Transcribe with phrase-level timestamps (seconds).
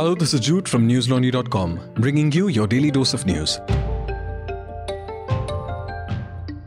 [0.00, 3.60] Hello, this is Jude from newslaundry.com, bringing you your daily dose of news.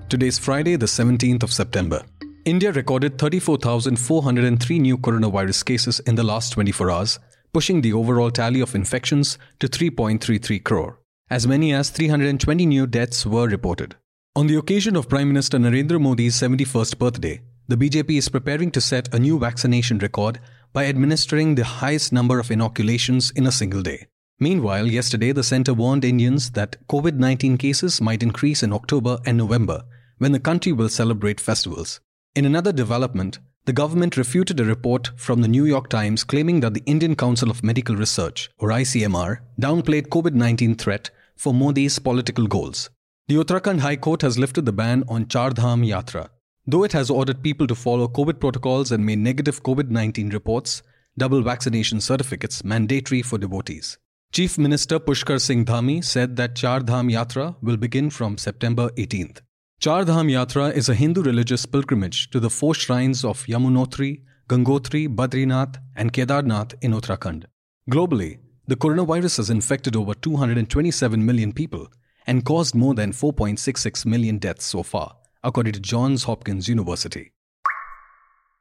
[0.08, 2.04] Today's Friday, the 17th of September.
[2.46, 7.20] India recorded 34,403 new coronavirus cases in the last 24 hours,
[7.54, 11.00] pushing the overall tally of infections to 3.33 crore.
[11.32, 13.96] As many as 320 new deaths were reported.
[14.36, 18.80] On the occasion of Prime Minister Narendra Modi's 71st birthday, the BJP is preparing to
[18.80, 20.40] set a new vaccination record
[20.74, 24.08] by administering the highest number of inoculations in a single day.
[24.40, 29.38] Meanwhile, yesterday the centre warned Indians that COVID 19 cases might increase in October and
[29.38, 29.84] November
[30.18, 32.02] when the country will celebrate festivals.
[32.36, 36.74] In another development, the government refuted a report from the New York Times claiming that
[36.74, 42.48] the Indian Council of Medical Research, or ICMR, downplayed COVID 19 threat for Modi's political
[42.48, 42.90] goals.
[43.28, 46.30] The Uttarakhand High Court has lifted the ban on Char Dham Yatra,
[46.66, 50.82] Though it has ordered people to follow COVID protocols and made negative COVID 19 reports,
[51.18, 53.98] double vaccination certificates mandatory for devotees.
[54.32, 59.42] Chief Minister Pushkar Singh Dhami said that Char Dham Yatra will begin from September 18th.
[59.82, 65.14] Char Dham Yatra is a Hindu religious pilgrimage to the four shrines of Yamunotri, Gangotri,
[65.14, 67.44] Badrinath, and Kedarnath in Uttarakhand.
[67.92, 71.90] Globally, the coronavirus has infected over 227 million people
[72.26, 77.34] and caused more than 4.66 million deaths so far according to Johns Hopkins University.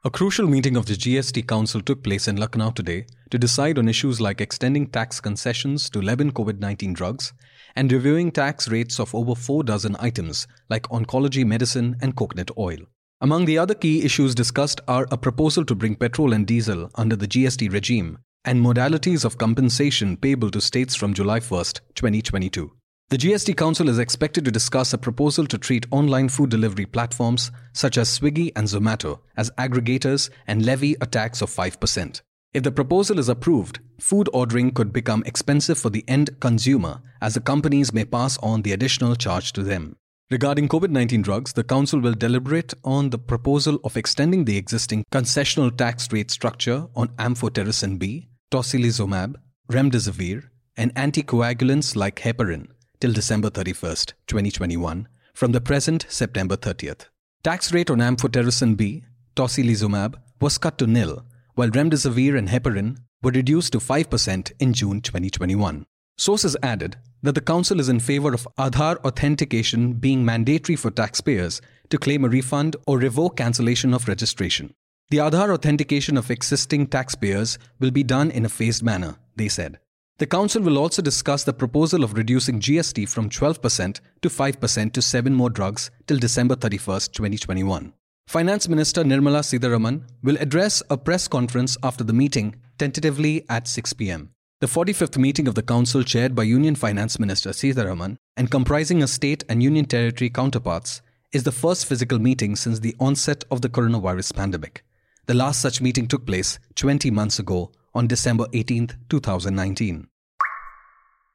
[0.05, 3.89] A crucial meeting of the GST Council took place in Lucknow today to decide on
[3.89, 7.33] issues like extending tax concessions to 11 COVID 19 drugs
[7.77, 12.79] and reviewing tax rates of over four dozen items like oncology medicine and coconut oil.
[13.21, 17.15] Among the other key issues discussed are a proposal to bring petrol and diesel under
[17.15, 22.73] the GST regime and modalities of compensation payable to states from July 1, 2022.
[23.13, 27.51] The GST Council is expected to discuss a proposal to treat online food delivery platforms
[27.75, 32.23] such as Swiggy and Zomato as aggregators and levy a tax of 5%.
[32.55, 37.35] If the proposal is approved, food ordering could become expensive for the end consumer as
[37.35, 39.95] the companies may pass on the additional charge to them.
[40.31, 45.05] Regarding COVID 19 drugs, the Council will deliberate on the proposal of extending the existing
[45.13, 49.35] concessional tax rate structure on amphotericin B, tocilizumab,
[49.71, 50.45] remdesivir,
[50.79, 52.69] and anticoagulants like heparin
[53.03, 57.07] till December 31st, 2021, from the present September 30th.
[57.43, 59.03] Tax rate on amphotericin B,
[59.35, 61.25] tocilizumab, was cut to nil,
[61.57, 65.85] while remdesivir and heparin were reduced to 5% in June 2021.
[66.17, 71.61] Sources added that the Council is in favor of Aadhaar authentication being mandatory for taxpayers
[71.91, 74.75] to claim a refund or revoke cancellation of registration.
[75.11, 79.81] The Aadhaar authentication of existing taxpayers will be done in a phased manner, they said.
[80.19, 85.03] The Council will also discuss the proposal of reducing GST from 12% to 5% to
[85.03, 87.93] seven more drugs till December 31, 2021.
[88.29, 93.93] Finance Minister Nirmala Sitharaman will address a press conference after the meeting, tentatively at 6
[93.95, 94.31] pm.
[94.61, 99.09] The 45th meeting of the Council, chaired by Union Finance Minister Sitharaman and comprising a
[99.09, 101.03] state and union territory counterparts,
[101.33, 104.85] is the first physical meeting since the onset of the coronavirus pandemic.
[105.27, 110.09] The last such meeting took place 20 months ago on December 18, 2019.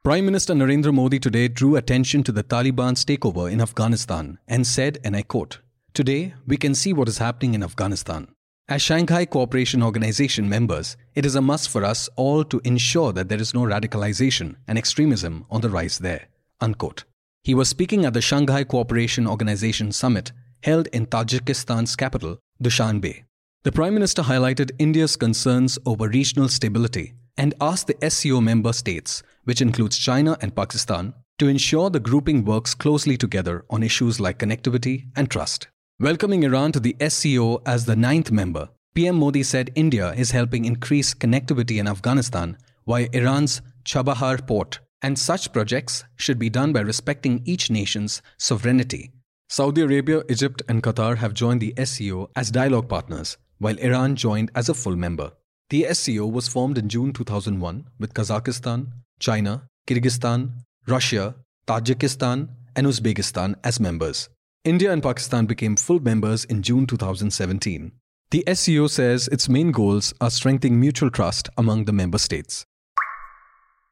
[0.03, 5.00] Prime Minister Narendra Modi today drew attention to the Taliban's takeover in Afghanistan and said,
[5.03, 5.59] and I quote,
[5.94, 8.28] Today, we can see what is happening in Afghanistan.
[8.69, 13.29] As Shanghai Cooperation Organization members, it is a must for us all to ensure that
[13.29, 16.28] there is no radicalization and extremism on the rise there.
[16.62, 17.03] Unquote.
[17.44, 20.31] He was speaking at the Shanghai Cooperation Organization summit
[20.63, 23.23] held in Tajikistan's capital, Dushanbe.
[23.63, 29.23] The Prime Minister highlighted India's concerns over regional stability and asked the SCO member states,
[29.44, 34.40] which includes China and Pakistan, to ensure the grouping works closely together on issues like
[34.40, 35.67] connectivity and trust.
[36.00, 40.63] Welcoming Iran to the SCO as the ninth member, PM Modi said India is helping
[40.63, 42.57] increase connectivity in Afghanistan
[42.88, 49.12] via Iran's Chabahar port, and such projects should be done by respecting each nation's sovereignty.
[49.50, 54.51] Saudi Arabia, Egypt, and Qatar have joined the SCO as dialogue partners, while Iran joined
[54.56, 55.31] as a full member.
[55.70, 58.87] The SCO was formed in June 2001 with Kazakhstan,
[59.20, 60.52] China, Kyrgyzstan,
[60.87, 61.35] Russia,
[61.67, 64.29] Tajikistan, and Uzbekistan as members.
[64.64, 67.91] India and Pakistan became full members in June 2017.
[68.31, 72.66] The SCO says its main goals are strengthening mutual trust among the member states.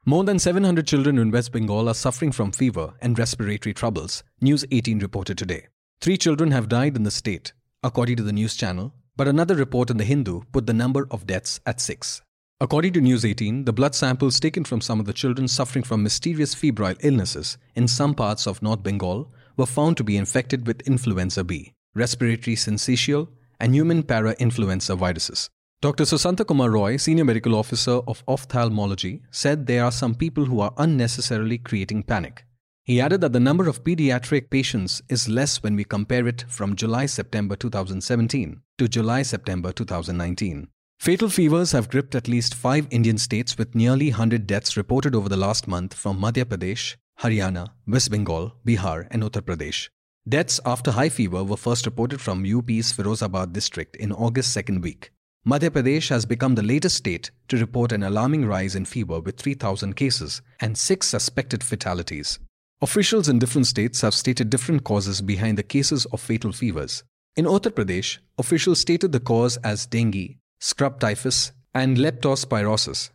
[0.05, 4.63] More than 700 children in West Bengal are suffering from fever and respiratory troubles, News
[4.69, 5.67] 18 reported today.
[5.99, 9.89] Three children have died in the state, according to the news channel, but another report
[9.89, 12.21] in the Hindu put the number of deaths at six.
[12.61, 16.03] According to News 18, the blood samples taken from some of the children suffering from
[16.03, 20.87] mysterious febrile illnesses in some parts of North Bengal were found to be infected with
[20.87, 23.27] influenza B, respiratory syncytial,
[23.59, 25.49] and human para-influenza viruses.
[25.81, 26.05] Dr.
[26.05, 30.73] Susanta Kumar Roy, Senior Medical Officer of Ophthalmology, said there are some people who are
[30.77, 32.45] unnecessarily creating panic.
[32.85, 36.75] He added that the number of pediatric patients is less when we compare it from
[36.75, 40.67] July September 2017 to July September 2019.
[40.99, 45.27] Fatal fevers have gripped at least five Indian states with nearly 100 deaths reported over
[45.27, 49.89] the last month from Madhya Pradesh, Haryana, West Bengal, Bihar, and Uttar Pradesh.
[50.29, 55.11] Deaths after high fever were first reported from UP's Firozabad district in August second week.
[55.47, 59.37] Madhya Pradesh has become the latest state to report an alarming rise in fever with
[59.37, 62.37] 3,000 cases and six suspected fatalities.
[62.81, 67.03] Officials in different states have stated different causes behind the cases of fatal fevers.
[67.37, 73.11] In Uttar Pradesh, officials stated the cause as dengue, scrub typhus, and leptospirosis.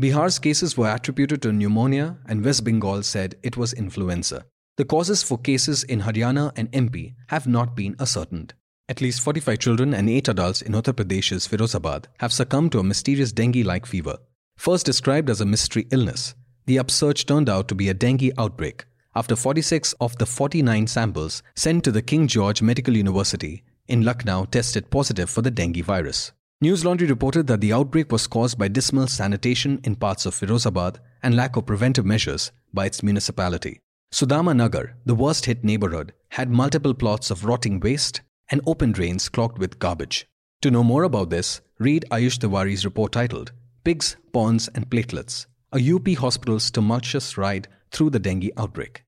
[0.00, 4.46] Bihar's cases were attributed to pneumonia, and West Bengal said it was influenza.
[4.76, 8.54] The causes for cases in Haryana and MP have not been ascertained.
[8.88, 12.84] At least 45 children and 8 adults in Uttar Pradesh's Firozabad have succumbed to a
[12.84, 14.18] mysterious dengue like fever.
[14.56, 16.36] First described as a mystery illness,
[16.66, 18.84] the upsurge turned out to be a dengue outbreak
[19.14, 24.44] after 46 of the 49 samples sent to the King George Medical University in Lucknow
[24.44, 26.32] tested positive for the dengue virus.
[26.60, 30.96] News Laundry reported that the outbreak was caused by dismal sanitation in parts of Firozabad
[31.22, 33.80] and lack of preventive measures by its municipality.
[34.12, 38.20] Sudama Nagar, the worst hit neighborhood, had multiple plots of rotting waste
[38.50, 40.26] and open drains clogged with garbage.
[40.62, 43.52] To know more about this, read Ayush Tiwari's report titled
[43.82, 49.04] Pigs, Ponds and Platelets A UP Hospital's Tumultuous Ride Through the Dengue Outbreak.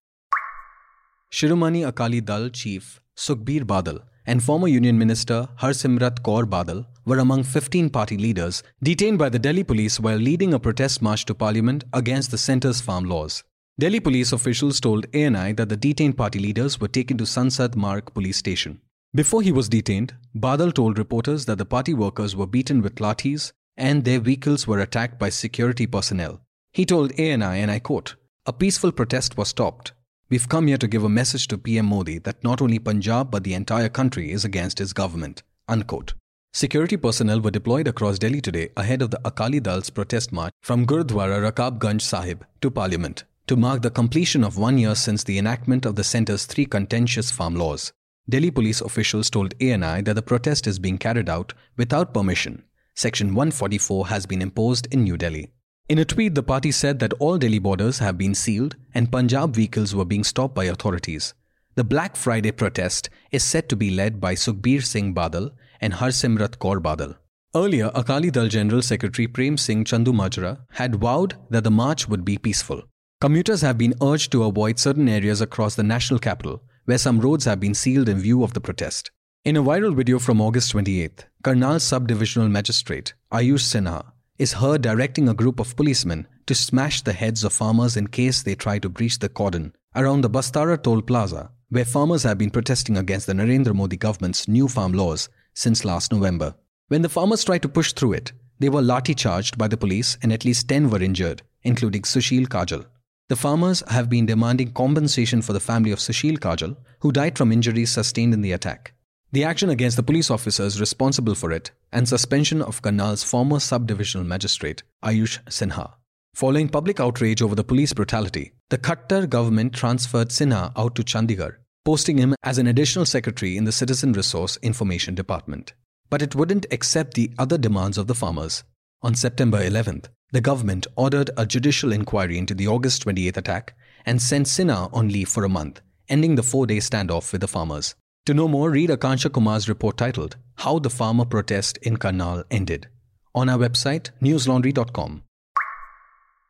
[1.32, 7.43] Shiromani Akali Dal chief Sukhbir Badal and former Union Minister Harsimrat Kaur Badal were among
[7.43, 11.84] 15 party leaders detained by the Delhi police while leading a protest march to parliament
[11.93, 13.43] against the centre's farm laws.
[13.79, 18.12] Delhi police officials told ANI that the detained party leaders were taken to Sansad Marg
[18.12, 18.81] police station.
[19.14, 23.52] Before he was detained, Badal told reporters that the party workers were beaten with lathis
[23.76, 26.40] and their vehicles were attacked by security personnel.
[26.73, 29.92] He told ANI, and I quote, A peaceful protest was stopped.
[30.28, 33.44] We've come here to give a message to PM Modi that not only Punjab but
[33.44, 35.44] the entire country is against his government.
[35.68, 36.14] Unquote.
[36.52, 40.86] Security personnel were deployed across Delhi today ahead of the Akali Dal's protest march from
[40.86, 45.86] Gurudwara Rakabganj Sahib to Parliament to mark the completion of one year since the enactment
[45.86, 47.92] of the centre's three contentious farm laws.
[48.28, 52.64] Delhi police officials told ANI that the protest is being carried out without permission.
[52.96, 55.52] Section 144 has been imposed in New Delhi.
[55.88, 59.55] In a tweet, the party said that all Delhi borders have been sealed and Punjab
[59.55, 61.34] vehicles were being stopped by authorities.
[61.75, 65.50] The Black Friday protest is said to be led by Sukhbir Singh Badal
[65.81, 67.17] and Harsimrat Kaur Badal.
[67.55, 72.25] Earlier, Akali Dal General Secretary Prem Singh Chandu Majra had vowed that the march would
[72.25, 72.82] be peaceful.
[73.20, 77.44] Commuters have been urged to avoid certain areas across the national capital where some roads
[77.44, 79.11] have been sealed in view of the protest.
[79.44, 84.12] In a viral video from August 28th, Karnal Sub-Divisional Magistrate Ayush Sinha
[84.42, 88.42] is heard directing a group of policemen to smash the heads of farmers in case
[88.42, 92.50] they try to breach the cordon around the Bastara Toll Plaza, where farmers have been
[92.50, 96.56] protesting against the Narendra Modi government's new farm laws since last November.
[96.88, 100.18] When the farmers tried to push through it, they were lathi charged by the police
[100.22, 102.84] and at least 10 were injured, including Sushil Kajal.
[103.28, 107.52] The farmers have been demanding compensation for the family of Sushil Kajal, who died from
[107.52, 108.92] injuries sustained in the attack.
[109.32, 114.26] The action against the police officers responsible for it and suspension of Karnal's former sub-divisional
[114.26, 115.95] magistrate, Ayush Sinha.
[116.35, 121.56] Following public outrage over the police brutality, the Khattar government transferred Sinha out to Chandigarh,
[121.83, 125.73] posting him as an additional secretary in the Citizen Resource Information Department.
[126.11, 128.64] But it wouldn't accept the other demands of the farmers.
[129.00, 134.21] On September 11th, the government ordered a judicial inquiry into the August 28th attack and
[134.21, 135.80] sent Sinha on leave for a month,
[136.11, 137.95] ending the four day standoff with the farmers.
[138.26, 142.87] To know more, read Akansha Kumar's report titled How the Farmer Protest in Karnal Ended
[143.35, 145.25] on our website newslaundry.com.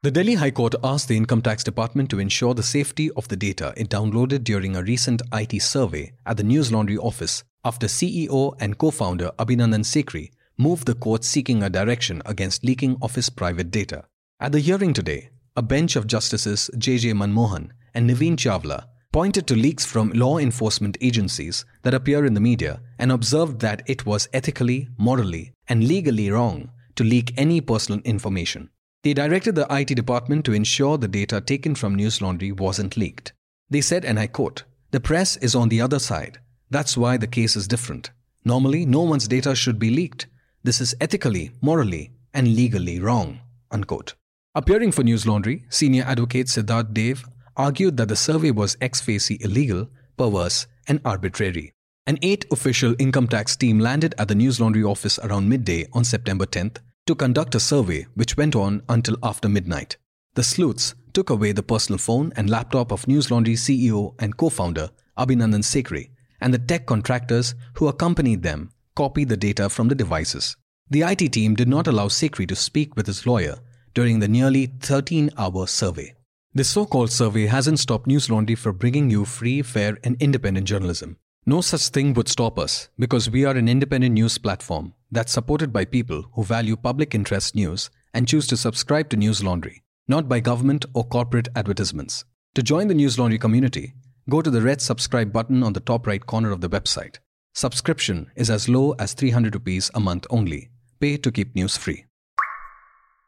[0.02, 3.36] The Delhi High Court asked the Income Tax Department to ensure the safety of the
[3.36, 8.54] data it downloaded during a recent IT survey at the News Laundry office after CEO
[8.60, 13.30] and co founder Abhinandan Sekhri moved the court seeking a direction against leaking of his
[13.30, 14.04] private data.
[14.38, 17.12] At the hearing today, a bench of Justices J.J.
[17.12, 22.40] Manmohan and Naveen Chawla pointed to leaks from law enforcement agencies that appear in the
[22.40, 28.00] media and observed that it was ethically, morally, and legally wrong to leak any personal
[28.04, 28.70] information.
[29.02, 33.32] They directed the IT department to ensure the data taken from News Laundry wasn't leaked.
[33.68, 36.38] They said, and I quote, The press is on the other side.
[36.70, 38.10] That's why the case is different.
[38.44, 40.26] Normally, no one's data should be leaked.
[40.62, 43.40] This is ethically, morally, and legally wrong.
[43.70, 44.14] Unquote.
[44.54, 47.24] Appearing for News Laundry, senior advocate Siddharth Dev
[47.56, 51.72] argued that the survey was ex facie illegal, perverse, and arbitrary.
[52.06, 56.04] An eight official income tax team landed at the News Laundry office around midday on
[56.04, 59.96] September 10th to conduct a survey which went on until after midnight.
[60.34, 64.48] The sleuths took away the personal phone and laptop of News Laundry CEO and co
[64.48, 69.94] founder Abhinandan Sekhri, and the tech contractors who accompanied them copied the data from the
[69.94, 70.56] devices.
[70.90, 73.58] The IT team did not allow Sekhri to speak with his lawyer
[73.94, 76.14] during the nearly 13 hour survey.
[76.54, 80.66] This so called survey hasn't stopped News Laundry from bringing you free, fair, and independent
[80.66, 81.16] journalism.
[81.46, 85.72] No such thing would stop us because we are an independent news platform that's supported
[85.72, 90.28] by people who value public interest news and choose to subscribe to News Laundry, not
[90.28, 92.26] by government or corporate advertisements.
[92.54, 93.94] To join the News Laundry community,
[94.28, 97.16] go to the red subscribe button on the top right corner of the website.
[97.54, 100.70] Subscription is as low as 300 rupees a month only.
[101.00, 102.04] Pay to keep news free.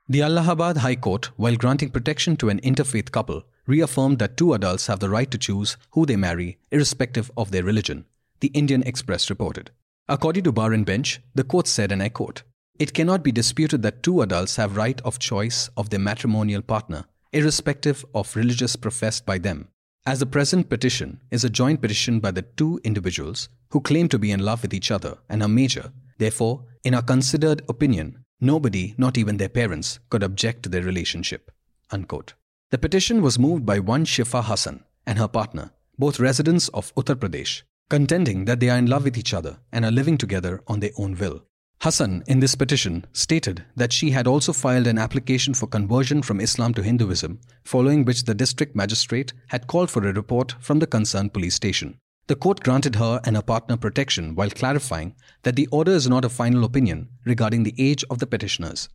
[0.07, 4.87] The Allahabad High Court, while granting protection to an interfaith couple, reaffirmed that two adults
[4.87, 8.05] have the right to choose who they marry, irrespective of their religion,
[8.41, 9.71] the Indian Express reported.
[10.07, 12.43] According to bar and bench, the court said, and I quote,
[12.79, 17.07] It cannot be disputed that two adults have right of choice of their matrimonial partner,
[17.33, 19.69] irrespective of religious professed by them.
[20.05, 24.19] As the present petition is a joint petition by the two individuals who claim to
[24.19, 28.95] be in love with each other and are major, therefore, in our considered opinion, nobody,
[28.99, 31.51] not even their parents, could object to their relationship.
[31.91, 32.35] Unquote.
[32.71, 37.15] The petition was moved by one Shifa Hassan and her partner, both residents of Uttar
[37.15, 40.81] Pradesh, contending that they are in love with each other and are living together on
[40.81, 41.45] their own will.
[41.83, 46.41] Hassan, in this petition, stated that she had also filed an application for conversion from
[46.41, 50.87] Islam to Hinduism, following which the district magistrate had called for a report from the
[50.87, 51.99] concerned police station.
[52.27, 56.25] The court granted her and her partner protection while clarifying that the order is not
[56.25, 58.89] a final opinion regarding the age of the petitioners.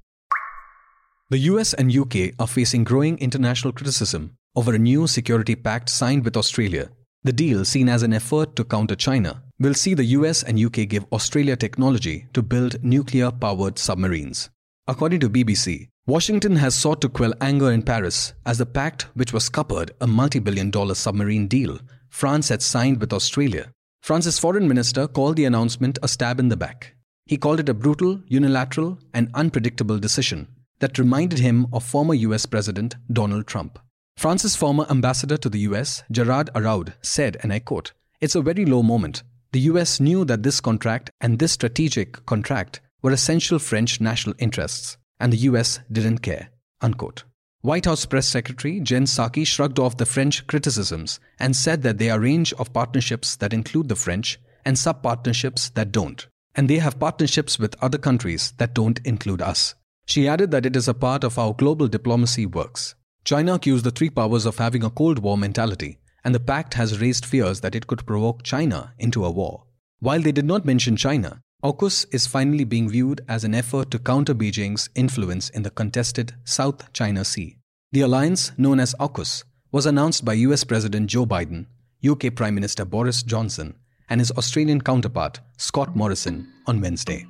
[1.30, 6.26] The US and UK are facing growing international criticism over a new security pact signed
[6.26, 6.90] with Australia.
[7.24, 10.90] The deal, seen as an effort to counter China, will see the US and UK
[10.90, 14.50] give Australia technology to build nuclear powered submarines.
[14.88, 19.32] According to BBC, Washington has sought to quell anger in Paris as the pact, which
[19.32, 21.78] was scuppered a multi billion dollar submarine deal
[22.20, 23.72] France had signed with Australia.
[24.02, 26.94] France's foreign minister called the announcement a stab in the back.
[27.26, 30.50] He called it a brutal, unilateral, and unpredictable decision
[30.80, 33.80] that reminded him of former US President Donald Trump.
[34.18, 38.66] France's former ambassador to the US, Gerard Araud, said, and I quote, It's a very
[38.66, 39.24] low moment.
[39.54, 44.98] The US knew that this contract and this strategic contract were essential French national interests,
[45.22, 46.50] and the US didn't care.
[46.82, 47.24] Unquote.
[47.62, 52.14] White House Press Secretary Jen Psaki shrugged off the French criticisms and said that there
[52.14, 56.28] are a range of partnerships that include the French and sub partnerships that don't.
[56.56, 59.76] And they have partnerships with other countries that don't include us.
[60.06, 62.96] She added that it is a part of how global diplomacy works.
[63.26, 67.02] China accused the three powers of having a Cold War mentality, and the pact has
[67.02, 69.66] raised fears that it could provoke China into a war.
[70.00, 74.00] While they did not mention China, AUKUS is finally being viewed as an effort to
[74.00, 77.58] counter Beijing's influence in the contested South China Sea.
[77.92, 81.66] The alliance, known as AUKUS, was announced by US President Joe Biden,
[82.08, 83.76] UK Prime Minister Boris Johnson,
[84.10, 87.26] and his Australian counterpart, Scott Morrison, on Wednesday.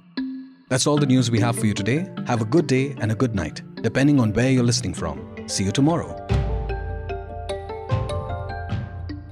[0.69, 2.07] That's all the news we have for you today.
[2.27, 5.47] Have a good day and a good night, depending on where you're listening from.
[5.47, 6.38] See you tomorrow.